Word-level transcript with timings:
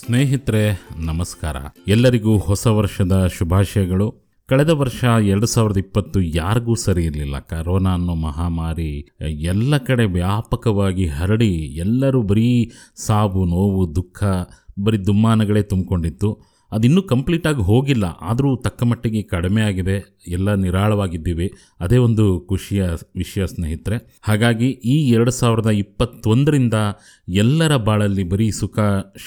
ಸ್ನೇಹಿತರೆ, 0.00 0.88
ನಮಸ್ಕಾರ. 0.96 1.56
ಎಲ್ಲರಿಗೂ 1.88 2.38
ಹೊಸ 2.38 2.66
ವರ್ಷದ 2.66 3.26
ಶುಭಾಶಯಗಳು. 3.26 4.14
ಕಳೆದ 4.48 4.68
ವರ್ಷ 4.68 5.04
ಎರಡು 5.04 5.46
ಸಾವಿರದ 5.46 5.76
ಇಪ್ಪತ್ತು 5.76 6.20
ಯಾರಿಗೂ 6.20 6.74
ಸರಿ 6.74 7.04
ಇರಲಿಲ್ಲ. 7.04 7.38
ಕರೋನಾ 7.38 7.90
ಅನ್ನೋ 7.90 8.14
ಮಹಾಮಾರಿ 8.14 9.08
ಎಲ್ಲ 9.20 9.76
ಕಡೆ 9.76 10.04
ವ್ಯಾಪಕವಾಗಿ 10.04 11.06
ಹರಡಿ 11.06 11.54
ಎಲ್ಲರೂ 11.54 12.22
ಬರೀ 12.22 12.70
ಸಾವು, 12.96 13.44
ನೋವು, 13.44 13.96
ದುಃಖ, 13.96 14.24
ಬರೀ 14.82 14.98
ದುಮ್ಮಾನಗಳೇ 14.98 15.62
ತುಂಬಿಕೊಂಡಿತ್ತು. 15.62 16.40
ಅದಿನ್ನೂ 16.72 17.02
ಕಂಪ್ಲೀಟಾಗಿ 17.02 17.62
ಹೋಗಿಲ್ಲ. 17.62 18.04
ಆದರೂ 18.04 18.56
ತಕ್ಕಮಟ್ಟಿಗೆ 18.56 19.22
ಕಡಿಮೆ 19.22 19.62
ಆಗಿದೆ. 19.62 20.15
ಎಲ್ಲ 20.28 20.54
ನಿರಾಳವಾಗಿದ್ದೀವಿ. 20.54 21.48
ಅದೇ 21.80 21.96
ಒಂದು 21.96 22.40
ಖುಷಿಯ 22.40 22.84
ವಿಷಯ 23.16 23.46
ಸ್ನೇಹಿತರೆ. 23.46 24.20
ಹಾಗಾಗಿ 24.22 24.66
ಈ 24.66 25.10
ಎರಡು 25.10 25.30
ಸಾವಿರದ 25.30 25.70
ಇಪ್ಪತ್ತೊಂದರಿಂದ 25.70 26.74
ಎಲ್ಲರ 27.28 27.76
ಬಾಳಲ್ಲಿ 27.76 28.24
ಬರೀ 28.24 28.50
ಸುಖ, 28.50 28.78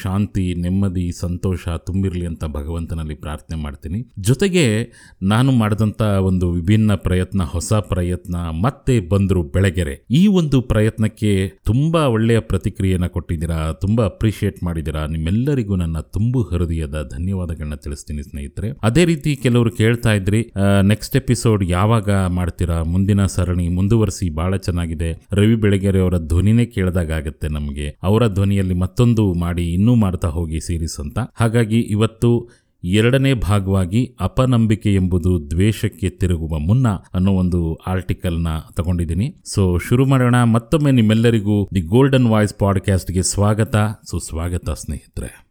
ಶಾಂತಿ, 0.04 0.54
ನೆಮ್ಮದಿ, 0.54 1.12
ಸಂತೋಷ 1.12 1.68
ತುಂಬಿರಲಿ 1.68 2.26
ಅಂತ 2.26 2.46
ಭಗವಂತನಲ್ಲಿ 2.46 3.16
ಪ್ರಾರ್ಥನೆ 3.16 3.62
ಮಾಡ್ತೀನಿ. 3.62 4.12
ಜೊತೆಗೆ 4.20 4.94
ನಾನು 5.24 5.52
ಮಾಡಿದಂಥ 5.52 6.02
ಒಂದು 6.02 6.52
ವಿಭಿನ್ನ 6.52 6.96
ಪ್ರಯತ್ನ, 6.96 7.42
ಹೊಸ 7.44 7.74
ಪ್ರಯತ್ನ, 7.74 8.36
ಮತ್ತೆ 8.36 9.00
ಬಂದರು 9.00 9.44
ಬೆಳಗೆರೆ. 9.44 10.06
ಈ 10.12 10.28
ಒಂದು 10.28 10.62
ಪ್ರಯತ್ನಕ್ಕೆ 10.62 11.48
ತುಂಬ 11.66 11.96
ಒಳ್ಳೆಯ 11.96 12.40
ಪ್ರತಿಕ್ರಿಯೆಯನ್ನು 12.40 13.10
ಕೊಟ್ಟಿದ್ದೀರಾ, 13.10 13.72
ತುಂಬ 13.72 14.06
ಅಪ್ರಿಷಿಯೇಟ್ 14.06 14.64
ಮಾಡಿದ್ದೀರಾ, 14.64 15.08
ನಿಮ್ಮೆಲ್ಲರಿಗೂ 15.08 15.76
ನನ್ನ 15.76 16.00
ತುಂಬು 16.00 16.42
ಹೃದಯದ 16.42 17.10
ಧನ್ಯವಾದಗಳನ್ನ 17.12 17.76
ತಿಳಿಸ್ತೀನಿ 17.76 18.24
ಸ್ನೇಹಿತರೆ. 18.24 18.70
ಅದೇ 18.84 19.06
ರೀತಿ 19.06 19.36
ಕೆಲವರು 19.36 19.72
ಕೇಳ್ತಾ 19.72 20.14
ಇದ್ರಿ 20.14 20.52
ನೆಕ್ಸ್ಟ್ 20.90 21.16
ಎಪಿಸೋಡ್ 21.16 21.64
ಯಾವಾಗ 21.70 22.12
ಮಾಡ್ತೀರಾ? 22.12 22.84
ಮುಂದಿನ 22.84 23.26
ಸರಣಿ 23.26 23.70
ಮುಂದುವರಿಸಿ 23.70 24.30
ಬಹಳ 24.30 24.56
ಚೆನ್ನಾಗಿದೆ. 24.56 25.28
ರವಿ 25.32 25.56
ಬೆಳಗೆರೆ 25.56 26.00
ಅವರ 26.00 26.18
ಧ್ವನಿನೇ 26.18 26.66
ಕೇಳಿದಾಗ 26.66 27.12
ಆಗುತ್ತೆ 27.12 27.48
ನಮಗೆ. 27.48 27.98
ಅವರ 28.04 28.28
ಧ್ವನಿಯಲ್ಲಿ 28.28 28.74
ಮತ್ತೊಂದು 28.74 29.34
ಮಾಡಿ 29.34 29.74
ಇನ್ನೂ 29.74 29.96
ಮಾಡ್ತಾ 29.96 30.28
ಹೋಗಿ 30.28 30.60
ಸೀರೀಸ್ 30.60 31.00
ಅಂತ. 31.00 31.20
ಹಾಗಾಗಿ 31.36 31.80
ಇವತ್ತು 31.80 32.50
ಎರಡನೇ 32.84 33.34
ಭಾಗವಾಗಿ 33.34 34.16
ಅಪನಂಬಿಕೆ 34.20 34.96
ಎಂಬುದು 34.96 35.52
ದ್ವೇಷಕ್ಕೆ 35.52 36.10
ತಿರುಗುವ 36.10 36.60
ಮುನ್ನ 36.60 36.88
ಅನ್ನೋ 36.88 37.32
ಒಂದು 37.32 37.76
ಆರ್ಟಿಕಲ್ನ 37.76 38.48
ತಗೊಂಡಿದ್ದೀನಿ. 38.74 39.36
ಸೊ 39.46 39.78
ಶುರು 39.78 40.06
ಮಾಡೋಣ. 40.06 40.44
ಮತ್ತೊಮ್ಮೆ 40.44 40.92
ನಿಮ್ಮೆಲ್ಲರಿಗೂ 40.92 41.70
ದಿ 41.76 41.82
ಗೋಲ್ಡನ್ 41.82 42.28
ವಾಯ್ಸ್ 42.28 42.54
ಪಾಡ್ಕಾಸ್ಟ್ಗೆ 42.60 43.24
ಸ್ವಾಗತ. 43.24 43.76
ಸುಸ್ವಾಗತ 44.10 44.70
ಸ್ನೇಹಿತರೆ. 44.70 45.49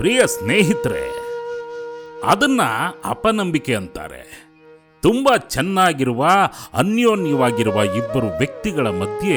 ಪ್ರಿಯ 0.00 0.26
ಸ್ನೇಹಿತರೆ, 0.26 1.02
ಅದನ್ನ 2.24 2.60
ಅಪನಂಬಿಕೆ 3.04 3.74
ಅಂತಾರೆ. 3.74 4.48
ತುಂಬ 5.02 5.28
ಚೆನ್ನಾಗಿರುವ, 5.48 6.26
ಅನ್ಯೋನ್ಯವಾಗಿರುವ 6.74 7.74
ಇಬ್ಬರು 7.74 8.26
ವ್ಯಕ್ತಿಗಳ 8.38 8.86
ಮಧ್ಯೆ 8.86 9.36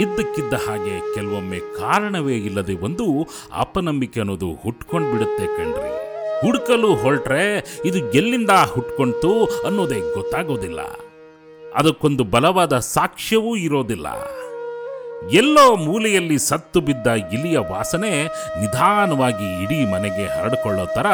ಇದ್ದಕ್ಕಿದ್ದ 0.00 0.52
ಹಾಗೆ 0.52 1.14
ಕೆಲವೊಮ್ಮೆ 1.14 1.58
ಕಾರಣವೇ 1.58 2.36
ಇಲ್ಲದೆ 2.36 2.74
ಒಂದು 2.74 3.28
ಅಪನಂಬಿಕೆ 3.52 4.20
ಅನ್ನೋದು 4.20 4.54
ಹುಟ್ಕೊಂಡು 4.54 5.12
ಬಿಡುತ್ತೆ 5.12 5.46
ಕಣ್ರಿ. 5.46 5.94
ಹುಡುಕಲು 6.40 6.94
ಹೊರಟ್ರೆ 6.94 7.44
ಇದು 7.84 8.12
ಎಲ್ಲಿಂದ 8.12 8.50
ಹುಟ್ಕೊಂತು 8.50 9.44
ಅನ್ನೋದೇ 9.66 10.00
ಗೊತ್ತಾಗೋದಿಲ್ಲ. 10.14 10.80
ಅದಕ್ಕೊಂದು 11.74 12.24
ಬಲವಾದ 12.24 12.78
ಸಾಕ್ಷ್ಯವೂ 12.78 13.56
ಇರೋದಿಲ್ಲ. 13.56 14.06
ಎಲ್ಲೋ 15.30 15.76
ಮೂಲೆಯಲ್ಲಿ 15.76 16.38
ಸತ್ತು 16.38 16.80
ಬಿದ್ದ 16.80 17.06
ಇಲಿಯ 17.06 17.58
ವಾಸನೆ 17.58 18.24
ನಿಧಾನವಾಗಿ 18.60 19.62
ಇಡೀ 19.62 19.84
ಮನೆಗೆ 19.84 20.40
ಹರಡಿಕೊಳ್ಳೋ 20.40 20.86
ಥರ 20.86 21.06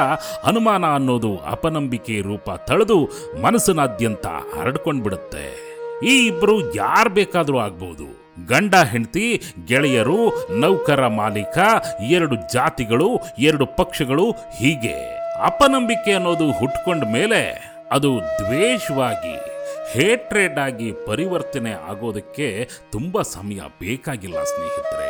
ಅನುಮಾನ 0.45 0.85
ಅನ್ನೋದು 0.87 1.39
ಅಪನಂಬಿಕೆ 1.39 2.21
ರೂಪ 2.21 2.51
ತಳೆದು 2.51 3.05
ಮನಸ್ಸಿನಾದ್ಯಂತ 3.43 4.27
ಹರಡ್ಕೊಂಡ್ಬಿಡುತ್ತೆ. 4.27 5.69
ಈ 6.07 6.27
ಇಬ್ಬರು 6.27 6.75
ಯಾರು 6.75 7.11
ಬೇಕಾದರೂ 7.11 7.59
ಆಗ್ಬೋದು. 7.59 8.29
ಗಂಡ, 8.47 8.75
ಹೆಂಡತಿ, 8.75 9.43
ಗೆಳೆಯರು, 9.67 10.51
ನೌಕರ 10.61 11.07
ಮಾಲೀಕ, 11.07 11.59
ಎರಡು 12.03 12.53
ಜಾತಿಗಳು, 12.53 13.21
ಎರಡು 13.39 13.67
ಪಕ್ಷಗಳು 13.67 14.31
ಹೀಗೆ. 14.31 15.19
ಅಪನಂಬಿಕೆ 15.43 16.13
ಅನ್ನೋದು 16.13 16.53
ಹುಟ್ಕೊಂಡ 16.53 17.03
ಮೇಲೆ 17.13 17.69
ಅದು 17.91 18.19
ದ್ವೇಷವಾಗಿ 18.19 19.58
ಹೇಟ್ರೇಡ್ 19.93 20.59
ಆಗಿ 20.59 20.93
ಪರಿವರ್ತನೆ 21.07 21.73
ಆಗೋದಕ್ಕೆ 21.73 22.69
ತುಂಬ 22.93 23.23
ಸಮಯ 23.23 23.61
ಬೇಕಾಗಿಲ್ಲ 23.81 24.45
ಸ್ನೇಹಿತರೆ. 24.45 25.09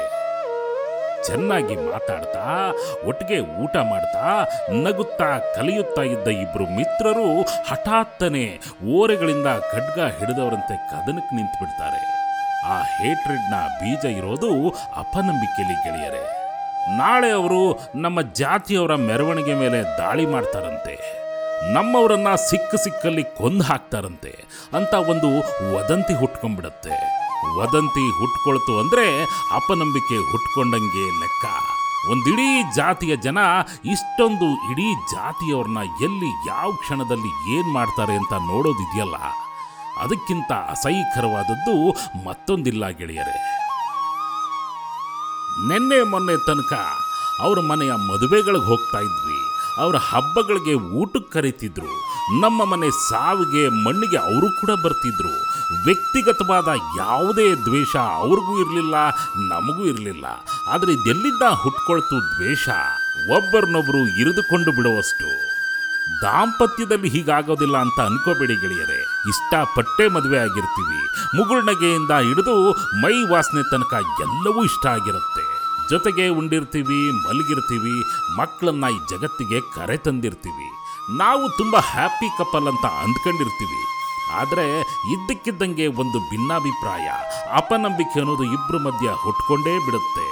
ಚೆನ್ನಾಗಿ 1.27 1.77
ಮಾತಾಡ್ತಾ, 1.77 2.75
ಒಟ್ಟಿಗೆ 3.09 3.41
ಊಟ 3.41 3.77
ಮಾಡ್ತಾ, 3.77 4.49
ನಗುತ್ತಾ, 4.73 5.39
ಕಲಿಯುತ್ತಾ 5.39 6.03
ಇದ್ದ 6.03 6.29
ಇಬ್ಬರು 6.29 6.65
ಮಿತ್ರರು 6.77 7.43
ಹಠಾತ್ತನೆ 7.43 8.61
ಓರೆಗಳಿಂದ 8.95 9.47
ಖಡ್ಗ 9.47 10.01
ಹಿಡಿದವರಂತೆ 10.19 10.77
ಕದನಕ್ಕೆ 10.77 11.37
ನಿಂತುಬಿಡ್ತಾರೆ. 11.37 12.01
ಆ 12.67 12.83
ಹೇಟ್ರೆಡ್ನ 12.83 13.55
ಬೀಜ 13.81 14.05
ಇರೋದು 14.05 14.69
ಅಪನಂಬಿಕೆಯಲ್ಲಿ 14.97 15.77
ಗೆಳೆಯರೆ. 15.85 16.39
ನಾಳೆ 16.99 17.31
ಅವರು 17.31 17.91
ನಮ್ಮ 17.95 18.23
ಜಾತಿಯವರ 18.23 18.95
ಮೆರವಣಿಗೆ 18.95 19.55
ಮೇಲೆ 19.55 19.83
ದಾಳಿ 19.99 20.27
ಮಾಡ್ತಾರಂತೆ. 20.27 21.28
ನಮ್ಮವರನ್ನ 21.67 22.35
ಸಿಕ್ಕ 22.35 22.75
ಸಿಕ್ಕಲ್ಲಿ 22.75 23.23
ಕೊಂದು 23.23 23.65
ಹಾಕ್ತಾರಂತೆ. 23.65 24.45
ಅಂತ 24.77 24.95
ಒಂದು 24.95 25.39
ವದಂತಿ 25.77 26.15
ಹುಟ್ಕೊಂಡ್ಬಿಡತ್ತೆ. 26.15 27.19
ವದಂತಿ 27.59 28.19
ಹುಟ್ಕೊಳ್ತು 28.19 28.79
ಅಂದರೆ 28.79 29.23
ಅಪನಂಬಿಕೆ 29.55 30.31
ಹುಟ್ಕೊಂಡಂಗೆ 30.31 31.21
ಲೆಕ್ಕ. 31.21 31.45
ಒಂದಿಡೀ 32.11 32.63
ಜಾತಿಯ 32.77 33.17
ಜನ 33.17 33.39
ಇಷ್ಟೊಂದು 33.85 34.71
ಇಡೀ 34.71 34.95
ಜಾತಿಯವ್ರನ್ನ 34.95 35.79
ಎಲ್ಲಿ 35.79 36.49
ಯಾವ 36.49 36.73
ಕ್ಷಣದಲ್ಲಿ 36.73 37.59
ಏನು 37.59 37.73
ಮಾಡ್ತಾರೆ 37.73 38.17
ಅಂತ 38.17 38.33
ನೋಡೋದಿದೆಯಲ್ಲ? 38.33 39.17
ಅದಕ್ಕಿಂತ 39.99 40.53
ಅಸಹ್ಯಕರವಾದದ್ದು 40.53 41.91
ಮತ್ತೊಂದಿಲ್ಲ 42.25 42.89
ಗೆಳೆಯರೆ. 42.89 43.59
ನಿನ್ನೆ 45.69 46.03
ಮೊನ್ನೆ 46.03 46.37
ತನಕ 46.47 46.73
ಅವ್ರ 47.41 47.61
ಮನೆಯ 47.61 47.93
ಮದುವೆಗಳಿಗೆ 47.93 48.67
ಹೋಗ್ತಾ 48.67 48.99
ಇದ್ವಿ. 48.99 49.48
ಅವರ 49.79 49.97
ಹಬ್ಬಗಳಿಗೆ 49.97 50.75
ಊಟಕ್ಕೆ 50.75 51.33
ಕರೀತಿದ್ರು. 51.33 52.09
ನಮ್ಮ 52.41 52.65
ಮನೆ 52.65 52.91
ಸಾವಿಗೆ 52.91 53.69
ಮಣ್ಣಿಗೆ 53.69 54.17
ಅವರು 54.17 54.61
ಕೂಡ 54.61 54.71
ಬರ್ತಿದ್ರು. 54.71 55.49
ವ್ಯಕ್ತಿಗತವಾದ 55.85 56.69
ಯಾವುದೇ 56.99 57.55
ದ್ವೇಷ 57.55 57.97
ಅವ್ರಿಗೂ 57.97 58.61
ಇರಲಿಲ್ಲ, 58.61 58.95
ನಮಗೂ 59.49 59.85
ಇರಲಿಲ್ಲ. 59.85 60.25
ಆದರೆ 60.69 60.93
ಇದೆಲ್ಲಿಂದ 60.93 61.43
ಹುಟ್ಕೊಳ್ತು 61.43 62.37
ದ್ವೇಷ? 62.37 62.69
ಒಬ್ಬರನ್ನೊಬ್ಬರು 63.37 64.19
ಇರಿದುಕೊಂಡು 64.19 64.77
ಬಿಡುವಷ್ಟು. 64.77 65.49
ದಾಂಪತ್ಯದಲ್ಲಿ 66.23 67.09
ಹೀಗಾಗೋದಿಲ್ಲ 67.09 67.79
ಅಂತ 67.79 68.01
ಅನ್ಕೋಬೇಡಿ 68.01 68.57
ಗೆಳೆಯರೆ. 68.57 69.01
ಇಷ್ಟಪಟ್ಟೆ 69.03 70.09
ಮದುವೆ 70.09 70.39
ಆಗಿರ್ತೀವಿ. 70.39 71.07
ಮುಗುಳ್ನಗೆಯಿಂದ 71.37 72.11
ಹಿಡಿದು 72.11 72.73
ಮೈ 72.73 73.27
ವಾಸನೆ 73.31 73.71
ತನಕ 73.71 73.93
ಎಲ್ಲವೂ 74.21 74.65
ಇಷ್ಟ 74.65 74.87
ಆಗಿರುತ್ತೆ. 74.87 75.58
ಜೊತೆಗೆ 75.91 76.29
ಉಂಡಿರ್ತೀವಿ, 76.29 77.01
ಮಲಗಿರ್ತೀವಿ 77.25 77.97
ಮಕ್ಕಳನ್ನ 78.39 78.85
ಈ 78.97 78.99
ಜಗತ್ತಿಗೆ 79.13 79.61
ಕರೆ 79.77 79.97
ತಂದಿರ್ತೀವಿ. 79.97 80.69
ನಾವು 81.19 81.45
ತುಂಬ 81.59 81.77
ಹ್ಯಾಪಿ 81.93 82.29
ಕಪಲ್ 82.39 82.69
ಅಂತ 82.73 82.87
ಅಂದ್ಕೊಂಡಿರ್ತೀವಿ. 83.03 83.81
ಆದರೆ 84.41 84.67
ಇದ್ದಕ್ಕಿದ್ದಂಗೆ 85.13 85.87
ಒಂದು 85.87 86.19
ಭಿನ್ನಾಭಿಪ್ರಾಯ, 86.31 87.07
ಅಪನಂಬಿಕೆ 87.53 88.21
ಅನ್ನೋದು 88.21 88.45
ಇಬ್ಬರ 88.57 88.77
ಮಧ್ಯ 88.87 89.15
ಹುಟ್ಕೊಂಡೇ 89.25 89.75
ಬಿಡುತ್ತೆ. 89.87 90.27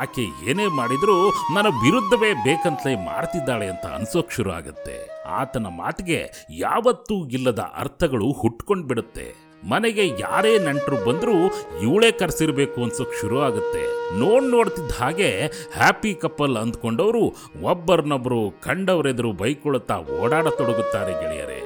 ಆಕೆ 0.00 0.24
ಏನೇ 0.50 0.66
ಮಾಡಿದರೂ 0.66 1.14
ನನ್ನ 1.54 1.68
ವಿರುದ್ಧವೇ 1.84 2.30
ಬೇಕಂತಲೇ 2.44 2.92
ಮಾಡ್ತಿದ್ದಾಳೆ 3.04 3.66
ಅಂತ 3.68 3.86
ಅನ್ಸೋಕ್ 3.94 4.32
ಶುರು 4.32 4.50
ಆಗುತ್ತೆ. 4.52 4.96
ಆತನ 5.38 5.66
ಮಾತಿಗೆ 5.78 6.20
ಯಾವತ್ತೂ 6.58 7.16
ಇಲ್ಲದ 7.28 7.62
ಅರ್ಥಗಳು 7.76 8.26
ಹುಟ್ಕೊಂಡ್ 8.32 8.88
ಬಿಡುತ್ತೆ 8.88 9.26
ಮನೆಗೆ 9.64 10.08
ಯಾರೇ 10.08 10.58
ನೆಂಟರು 10.58 11.04
ಬಂದರೂ 11.04 11.36
ಇವಳೇ 11.82 12.12
ಕರೆಸಿರ್ಬೇಕು 12.12 12.82
ಅನ್ಸೋಕ್ 12.82 13.20
ಶುರು 13.20 13.40
ಆಗುತ್ತೆ. 13.40 14.16
ನೋಡ್ 14.18 14.44
ನೋಡ್ತಿದ್ದ 14.44 14.90
ಹಾಗೆ 14.90 15.46
ಹ್ಯಾಪಿ 15.76 16.14
ಕಪಲ್ 16.14 16.56
ಅಂದ್ಕೊಂಡವರು 16.56 17.36
ಒಬ್ಬರನ್ನೊಬ್ಬರು 17.62 18.50
ಕಂಡವರೆದುರು 18.50 19.32
ಬೈಕೊಳುತ್ತಾ 19.32 19.98
ಓಡಾಡತೊಡಗುತ್ತಾರೆ 19.98 21.12
ಗೆಳೆಯರೇ. 21.12 21.60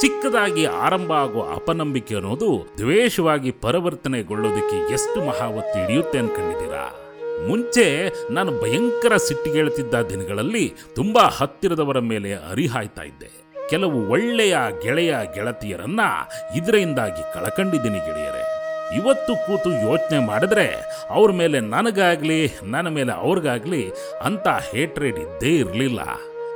ಚಿಕ್ಕದಾಗಿ 0.00 0.64
ಆರಂಭ 0.64 1.12
ಆಗೋ 1.12 1.40
ಅಪನಂಬಿಕೆ 1.40 2.14
ಅನ್ನೋದು 2.14 2.74
ದ್ವೇಷವಾಗಿ 2.76 3.50
ಪರಿವರ್ತನೆಗೊಳ್ಳೋದಕ್ಕೆ 3.50 4.92
ಎಷ್ಟು 4.92 5.26
ಮಹಾವತ್ತು 5.26 5.80
ಹಿಡಿಯುತ್ತೆ 5.80 6.18
ಅನ್ಕೊಂಡಿದ್ದೀರಾ? 6.18 6.94
ಮುಂಚೆ 7.48 8.12
ನಾನು 8.30 8.60
ಭಯಂಕರ 8.60 9.16
ಸಿಟ್ಟಿಗೇಳ್ತಿದ್ದ 9.16 9.94
ದಿನಗಳಲ್ಲಿ 9.94 10.72
ತುಂಬಾ 10.94 11.20
ಹತ್ತಿರದವರ 11.20 11.98
ಮೇಲೆ 11.98 12.34
ಅರಿಹಾಯ್ತಾ 12.34 13.02
ಇದ್ದೆ. 13.02 13.43
ಕೆಲವು 13.70 14.10
ಒಳ್ಳೆಯ 14.10 14.56
ಗೆಳೆಯ 14.82 15.16
ಗೆಳತಿಯರನ್ನ 15.34 16.00
ಇದರಿಂದಾಗಿ 16.54 17.34
ಕಳಕಂಡಿದ್ದೀನಿ 17.34 17.98
ಗೆಳೆಯರೆ. 17.98 18.54
ಇವತ್ತು 18.96 19.46
ಕೂತು 19.46 19.70
ಯೋಚನೆ 19.70 20.18
ಮಾಡಿದ್ರೆ 20.18 20.76
ಅವ್ರ 21.10 21.30
ಮೇಲೆ 21.30 21.60
ನನಗಾಗ್ಲಿ, 21.60 22.58
ನನ್ನ 22.62 22.88
ಮೇಲೆ 22.88 23.12
ಅವ್ರಿಗಾಗಲಿ 23.12 23.92
ಅಂತ 24.22 24.48
ಹೇಟ್ರೇಡ್ 24.48 25.18
ಇದ್ದೇ 25.18 25.56
ಇರಲಿಲ್ಲ. 25.56 26.00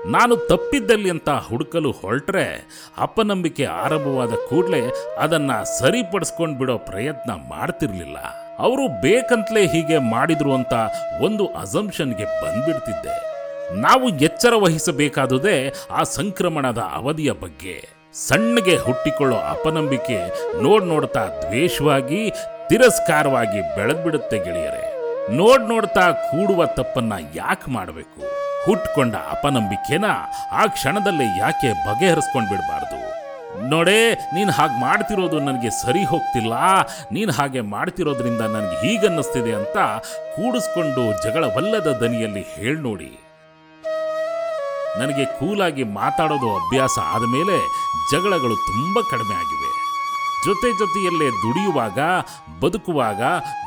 ನಾನು 0.06 0.36
ತಪ್ಪಿದ್ದಲ್ಲಿ 0.36 1.10
ಅಂತ 1.10 1.30
ಹುಡುಕಲು 1.30 1.90
ಹೊರಟ್ರೆ 1.90 2.66
ಅಪನಂಬಿಕೆ 2.98 3.64
ಆರಂಭವಾದ 3.64 4.32
ಕೂಡಲೇ 4.48 4.92
ಅದನ್ನ 5.18 5.52
ಸರಿಪಡಿಸ್ಕೊಂಡು 5.62 6.58
ಬಿಡೋ 6.58 6.78
ಪ್ರಯತ್ನ 6.78 7.30
ಮಾಡ್ತಿರ್ಲಿಲ್ಲ. 7.30 8.18
ಅವರು 8.58 9.00
ಬೇಕಂತಲೇ 9.00 9.66
ಹೀಗೆ 9.66 9.98
ಮಾಡಿದ್ರು 9.98 10.54
ಅಂತ 10.54 10.72
ಒಂದು 11.20 11.46
ಅಸಂಪ್ಷನ್ಗೆ 11.46 12.24
ಬಂದ್ಬಿಡ್ತಿದ್ದೆ. 12.24 13.27
ನಾವು 13.72 14.08
ಎಚ್ಚರ 14.08 14.52
ವಹಿಸಬೇಕಾದುದೇ 14.54 15.74
ಆ 15.90 16.02
ಸಂಕ್ರಮಣದ 16.02 16.78
ಅವಧಿಯ 16.78 17.30
ಬಗ್ಗೆ. 17.30 17.88
ಸಣ್ಣಗೆ 18.12 18.76
ಹುಟ್ಟಿಕೊಳ್ಳೋ 18.76 19.36
ಅಪನಂಬಿಕೆ 19.36 20.28
ನೋಡ್ 20.62 20.84
ನೋಡ್ತಾ 20.84 21.26
ದ್ವೇಷವಾಗಿ, 21.26 22.30
ತಿರಸ್ಕಾರವಾಗಿ 22.68 23.76
ಬೆಳೆದ್ಬಿಡುತ್ತೆ 23.76 24.38
ಗೆಳೆಯರೆ. 24.38 24.98
ನೋಡ್ 25.32 25.68
ನೋಡ್ತಾ 25.68 26.12
ಕೂಡುವ 26.12 26.66
ತಪ್ಪನ್ನ 26.66 27.12
ಯಾಕೆ 27.34 27.70
ಮಾಡಬೇಕು? 27.70 28.20
ಹುಟ್ಕೊಂಡ 28.64 29.14
ಅಪನಂಬಿಕೆನ 29.14 30.04
ಆ 30.52 30.66
ಕ್ಷಣದಲ್ಲೇ 30.66 31.24
ಯಾಕೆ 31.38 31.72
ಬಗೆಹರಿಸ್ಕೊಂಡ್ 31.72 32.48
ಬಿಡಬಾರ್ದು? 32.48 33.08
ನೋಡೇ, 33.68 34.14
ನೀನು 34.34 34.52
ಹಾಗೆ 34.52 34.80
ಮಾಡ್ತಿರೋದು 34.80 35.40
ನನಗೆ 35.40 35.70
ಸರಿ 35.70 36.04
ಹೋಗ್ತಿಲ್ಲ. 36.04 36.52
ನೀನು 37.12 37.32
ಹಾಗೆ 37.32 37.60
ಮಾಡ್ತಿರೋದ್ರಿಂದ 37.60 38.40
ನನಗೆ 38.40 38.88
ಹೀಗನ್ನಿಸ್ತಿದೆ 38.88 39.52
ಅಂತ 39.52 39.76
ಕೂಡಿಸ್ಕೊಂಡು 40.36 41.22
ಜಗಳವಲ್ಲದ 41.22 41.86
ದನಿಯಲ್ಲಿ 41.86 42.42
ಹೇಳಿ 42.42 42.80
ನೋಡಿ. 42.80 43.27
ನನಗೆ 44.98 45.24
ಕೂಲಾಗಿ 45.24 45.82
ಮಾತಾಡೋದು 45.82 46.56
ಅಭ್ಯಾಸ 46.56 46.98
ಆದಮೇಲೆ 46.98 47.66
ಜಗಳಗಳು 48.10 48.56
ತುಂಬ 48.56 49.00
ಕಡಿಮೆ 49.10 49.34
ಆಗಿವೆ. 49.34 49.88
ಜೊತೆ 50.44 50.78
ಜೊತೆಯಲ್ಲೇ 50.78 51.30
ದುಡಿಯುವಾಗ, 51.30 51.98
ಬದುಕುವಾಗ 52.60 53.22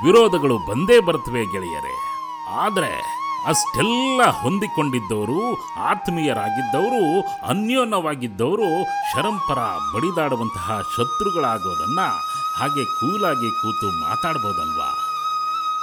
ವಿರೋಧಗಳು 0.05 0.57
ಬಂದೇ 0.57 0.99
ಬರ್ತವೆ 0.99 1.45
ಗೆಳೆಯರೆ. 1.45 2.11
ಆದರೆ 2.59 3.21
ಅಷ್ಟೆಲ್ಲ 3.47 4.25
ಹೊಂದಿಕೊಂಡಿದ್ದವರು, 4.25 5.67
ಆತ್ಮೀಯರಾಗಿದ್ದವರು, 5.79 7.27
ಅನ್ಯೋನ್ಯವಾಗಿದ್ದವರು 7.47 8.83
ಶರಂಪರ 8.83 9.59
ಬಡಿದಾಡುವಂತಹ 9.93 10.81
ಶತ್ರುಗಳಾಗೋದನ್ನು 10.81 12.31
ಹಾಗೆ 12.59 12.85
ಕೂಲಾಗಿ 12.85 13.51
ಕೂತು 13.61 14.09
ಮಾತಾಡ್ಬೋದಲ್ವಾ? 14.09 15.07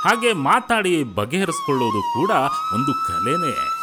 ಹಾಗೆ 0.05 0.33
ಮಾತಾಡಿ 0.33 1.03
ಬಗೆಹರಿಸ್ಕೊಳ್ಳೋದು 1.03 2.03
ಕೂಡ 2.15 2.31
ಒಂದು 2.75 2.93
ಕಲೆನೇ. 3.07 3.78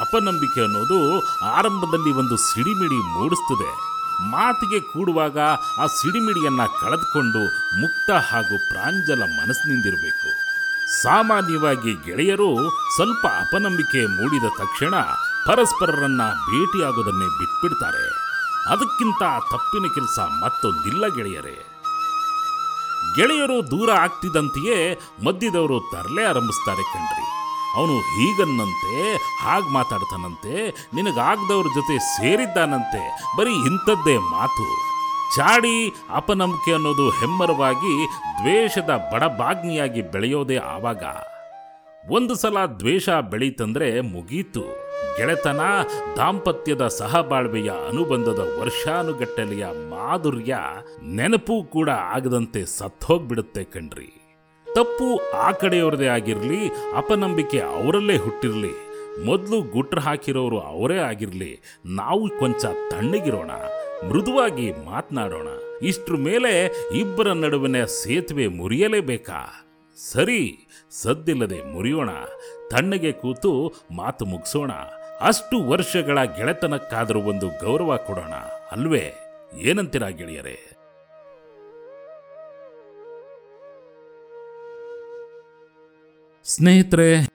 ಅಪನಂಬಿಕೆ 0.00 0.60
ಅನ್ನೋದು 0.60 1.20
ಆರಂಭದಲ್ಲಿ 1.44 2.12
ಒಂದು 2.12 2.36
ಸಿಡಿಮಿಡಿ 2.36 3.18
ಮೂಡಿಸ್ತದೆ. 3.18 3.86
ಮಾತಿಗೆ 4.30 4.80
ಕೂಡುವಾಗ 4.80 5.38
ಆ 5.78 5.86
ಸಿಡಿಮಿಡಿಯನ್ನು 5.86 6.80
ಕಳೆದುಕೊಂಡು 6.80 7.44
ಮುಕ್ತ 7.80 8.10
ಹಾಗೂ 8.10 8.58
ಪ್ರಾಂಜಲ 8.58 9.22
ಮನಸ್ಸಿನಿಂದಿರಬೇಕು. 9.22 10.46
ಸಾಮಾನ್ಯವಾಗಿ 11.02 11.94
ಗೆಳೆಯರು 11.94 12.70
ಸ್ವಲ್ಪ 12.96 13.26
ಅಪನಂಬಿಕೆ 13.26 14.06
ಮೂಡಿದ 14.06 14.44
ತಕ್ಷಣ 14.58 14.94
ಪರಸ್ಪರರನ್ನ 15.46 16.22
ಭೇಟಿಯಾಗೋದನ್ನೇ 16.22 17.38
ಬಿಟ್ಬಿಡ್ತಾರೆ. 17.38 18.08
ಅದಕ್ಕಿಂತ 18.72 19.22
ತಪ್ಪಿನ 19.52 19.86
ಕೆಲಸ 19.94 20.18
ಮತ್ತೊಂದಿಲ್ಲ 20.18 21.06
ಗೆಳೆಯರೇ. 21.06 21.66
ಗೆಳೆಯರು 23.16 23.70
ದೂರ 23.70 23.90
ಆಗ್ತಿದ್ದಂತೆಯೇ 23.90 25.00
ಮಧ್ಯದವರು 25.24 25.80
ತರಲೇ 25.80 26.24
ಆರಂಭಿಸ್ತಾರೆ 26.24 26.82
ಕಣ್ರಿ. 26.82 27.35
ಅವನು 27.76 27.98
ಹೀಗನ್ನಂತೆ, 27.98 29.14
ಹಾಗೆ 29.42 29.72
ಮಾತಾಡ್ತಾನಂತೆ, 29.72 30.68
ನಿನಗಾಗ್ದವ್ರ 30.94 31.66
ಜೊತೆ 31.74 31.98
ಸೇರಿದ್ದಾನಂತೆ, 31.98 33.20
ಬರೀ 33.38 33.52
ಇಂಥದ್ದೇ 33.52 34.18
ಮಾತು. 34.18 34.96
ಚಾಡಿ 35.36 35.92
ಅಪನಂಬಿಕೆ 36.10 36.72
ಅನ್ನೋದು 36.72 37.10
ಹೆಮ್ಮರವಾಗಿ 37.10 38.06
ದ್ವೇಷದ 38.40 39.10
ಬಡಬಾಗ್ನಿಯಾಗಿ 39.12 40.02
ಬೆಳೆಯೋದೇ 40.02 40.56
ಆವಾಗ. 40.56 41.04
ಒಂದು 42.10 42.34
ಸಲ 42.34 42.66
ದ್ವೇಷ 42.66 43.08
ಬೆಳೀತಂದ್ರೆ 43.08 44.00
ಮುಗೀತು. 44.00 44.86
ಗೆಳೆತನ, 45.16 45.60
ದಾಂಪತ್ಯದ 46.16 46.86
ಸಹಬಾಳ್ವೆಯ 46.86 47.70
ಅನುಬಂಧದ 47.88 48.58
ವರ್ಷಾನುಗಟ್ಟಲೆಯ 48.60 49.66
ಮಾಧುರ್ಯ 49.66 50.56
ನೆನಪು 51.02 51.64
ಕೂಡ 51.64 51.90
ಆಗದಂತೆ 51.90 52.64
ಸತ್ತೋಗ್ಬಿಡುತ್ತೆ 52.64 53.64
ಕಣ್ರಿ. 53.64 54.25
ತಪ್ಪು 54.76 55.30
ಆ 55.30 55.52
ಕಡೆಯವ್ರದೇ 55.52 56.06
ಆಗಿರಲಿ, 56.06 56.70
ಅಪನಂಬಿಕೆ 56.96 57.60
ಅವರಲ್ಲೇ 57.60 58.16
ಹುಟ್ಟಿರಲಿ. 58.16 58.72
ಮೊದಲು 59.24 59.62
ಗುಟ್ರ 59.62 59.98
ಹಾಕಿರೋರು 59.98 60.60
ಅವರೇ 60.60 60.98
ಆಗಿರಲಿ. 60.98 61.60
ನಾವು 61.86 62.28
ಕೊಂಚ 62.38 62.64
ತಣ್ಣಗಿರೋಣ, 62.64 63.50
ಮೃದುವಾಗಿ 64.08 64.72
ಮಾತನಾಡೋಣ. 64.72 65.46
ಇಷ್ಟ್ರ 65.82 66.16
ಮೇಲೆ 66.16 66.66
ಇಬ್ಬರ 66.96 67.32
ನಡುವಿನ 67.32 67.84
ಸೇತುವೆ 67.84 68.46
ಮುರಿಯಲೇಬೇಕಾ? 68.46 69.68
ಸರಿ, 70.12 70.58
ಸದ್ದಿಲ್ಲದೆ 70.90 71.62
ಮುರಿಯೋಣ. 71.62 72.10
ತಣ್ಣಗೆ 72.70 73.12
ಕೂತು 73.12 73.74
ಮಾತು 73.96 74.24
ಮುಗಿಸೋಣ. 74.24 74.72
ಅಷ್ಟು 75.20 75.68
ವರ್ಷಗಳ 75.68 76.24
ಗೆಳೆತನಕ್ಕಾದರೂ 76.24 77.20
ಒಂದು 77.20 77.48
ಗೌರವ 77.64 77.96
ಕೊಡೋಣ, 77.96 78.34
ಅಲ್ವೇ? 78.72 79.12
ಏನಂತೀರಾ 79.58 80.08
ಗೆಳೆಯರೇ? 80.08 80.75
ಸ್ನೇಹಿತರೆ, 86.48 87.28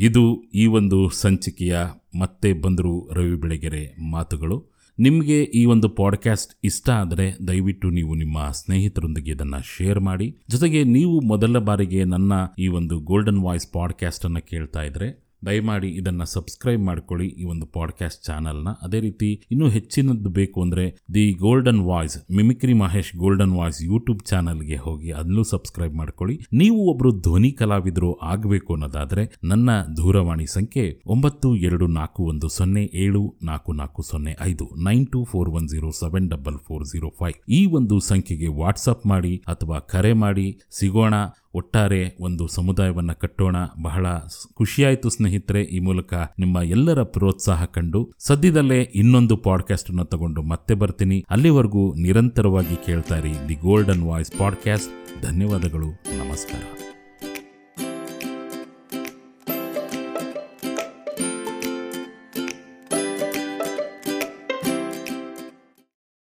ಇದು 0.00 0.42
ಈ 0.42 0.66
ಒಂದು 0.66 1.08
ಸಂಚಿಕೆಯ 1.08 1.76
ಮತ್ತೆ 2.20 2.52
ಬಂದರು 2.52 3.10
ರವಿ 3.12 3.36
ಬೆಳಗೆರೆ 3.36 4.10
ಮಾತುಗಳು. 4.10 4.76
ನಿಮಗೆ 4.98 5.42
ಈ 5.42 5.64
ಒಂದು 5.64 5.88
ಪಾಡ್ಕ್ಯಾಸ್ಟ್ 5.88 6.54
ಇಷ್ಟ 6.64 6.90
ಆದರೆ 6.90 7.48
ದಯವಿಟ್ಟು 7.48 7.90
ನೀವು 7.90 8.14
ನಿಮ್ಮ 8.14 8.50
ಸ್ನೇಹಿತರೊಂದಿಗೆ 8.50 9.30
ಇದನ್ನು 9.30 9.62
ಶೇರ್ 9.76 10.00
ಮಾಡಿ. 10.00 10.36
ಜೊತೆಗೆ 10.48 10.84
ನೀವು 10.84 11.20
ಮೊದಲ 11.20 11.58
ಬಾರಿಗೆ 11.58 12.04
ನನ್ನ 12.04 12.32
ಈ 12.58 12.68
ಒಂದು 12.68 12.98
ಗೋಲ್ಡನ್ 12.98 13.42
ವಾಯ್ಸ್ 13.42 13.72
ಪಾಡ್ಕ್ಯಾಸ್ಟ್ 13.72 14.24
ಅನ್ನು 14.24 14.42
ಕೇಳ್ತಾ 14.42 14.82
ಇದ್ರೆ 14.82 15.25
ದಯಮಾಡಿ 15.46 15.90
ಇದನ್ನು 16.00 16.26
ಸಬ್ಸ್ಕ್ರೈಬ್ 16.26 16.82
ಮಾಡ್ಕೊಳ್ಳಿ 16.82 17.28
ಈ 17.40 17.44
ಒಂದು 17.44 17.66
ಪಾಡ್ಕ್ಯಾಸ್ಟ್ 17.76 18.22
ಚಾನಲ್ನ 18.24 18.70
ಅದೇ 18.86 19.00
ರೀತಿ 19.00 19.30
ಇನ್ನೂ 19.50 19.68
ಹೆಚ್ಚಿನದ್ದು 19.68 20.30
ಬೇಕು 20.38 20.58
ಅಂದರೆ 20.62 20.84
the 21.14 21.24
golden 21.44 21.82
voice 21.88 22.16
mimicry 22.30 22.74
Mahesh 22.82 23.12
golden 23.16 23.54
voice 23.58 23.80
YouTube 23.82 24.22
ಚಾನಲ್ಗೆ 24.26 24.76
ಹೋಗಿ 24.76 25.10
ಅದನ್ನೂ 25.12 25.44
ಸಬ್ಸ್ಕ್ರೈಬ್ 25.44 25.94
ಮಾಡ್ಕೊಳ್ಳಿ. 25.94 26.36
ನೀವು 26.52 26.78
ಒಬ್ಬರು 26.88 27.12
ಧ್ವನಿ 27.20 27.50
ಕಲಾವಿದರು 27.52 28.10
ಆಗಬೇಕು 28.22 28.74
ಅನ್ನೋದಾದರೆ 28.74 29.24
ನನ್ನ 29.44 29.70
ದೂರವಾಣಿ 29.96 30.46
ಸಂಖ್ಯೆ 30.56 30.84
ಒಂಬತ್ತು 31.06 31.48
ಎರಡು 31.66 31.86
ನಾಲ್ಕು 31.96 32.22
ಒಂದು 32.24 32.48
ಸೊನ್ನೆ 32.48 32.84
ಏಳು 33.04 33.22
ನಾಲ್ಕು 33.42 33.72
ನಾಲ್ಕು 33.72 34.02
ಸೊನ್ನೆ 34.02 34.34
ಐದು 34.50 34.66
nine 34.88 35.06
two 35.06 35.20
four 35.24 35.50
one 35.50 35.68
zero 35.68 35.90
seven 36.00 36.28
double 36.28 36.58
four 36.66 36.84
zero 36.84 37.10
five 37.18 37.36
ಈ 37.48 37.60
ಒಂದು 37.78 37.98
ಸಂಖ್ಯೆಗೆ 38.10 38.48
ವಾಟ್ಸಪ್ 38.60 39.06
ಮಾಡಿ 39.06 39.34
ಅಥವಾ 39.48 39.78
ಕರೆ 39.94 40.12
ಮಾಡಿ 40.24 40.46
ಸಿಗೋಣ. 40.70 41.14
ಒಟ್ಟಾರೆ 41.56 42.16
ಒಂದು 42.20 42.48
ಸಮುದಾಯವನ್ನು 42.48 43.18
ಕಟ್ಟೋಣ. 43.18 43.56
ಬಹಳ 43.82 44.06
ಖುಷಿಯಾಯಿತು 44.54 45.10
ಸ್ನೇಹಿತರೆ, 45.10 45.62
ಈ 45.62 45.78
ಮೂಲಕ 45.78 46.14
ನಿಮ್ಮ 46.38 46.58
ಎಲ್ಲರ 46.60 47.02
ಪ್ರೋತ್ಸಾಹ 47.02 47.64
ಕಂಡು. 47.64 48.12
ಸದ್ಯದಲ್ಲೇ 48.18 48.82
ಇನ್ನೊಂದು 48.82 49.36
ಪಾಡ್ಕಾಸ್ಟ್ 49.36 49.90
ಅನ್ನು 49.90 50.04
ತಗೊಂಡು 50.04 50.42
ಮತ್ತೆ 50.42 50.74
ಬರ್ತೀನಿ. 50.74 51.24
ಅಲ್ಲಿವರೆಗೂ 51.30 51.94
ನಿರಂತರವಾಗಿ 51.94 52.86
ಕೇಳ್ತಾ 52.86 53.20
ದಿ 53.20 53.54
ಗೋಲ್ಡನ್ 53.54 54.02
ವಾಯ್ಸ್ 54.02 54.32
ಪಾಡ್ಕಾಸ್ಟ್ 54.38 55.22
ಧನ್ಯವಾದಗಳು, 55.22 55.88
ನಮಸ್ಕಾರ. 56.18 56.62